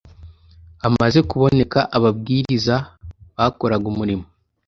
[0.83, 2.75] hamaze kuboneka ababwiriza
[3.35, 4.25] bakoraga umurimo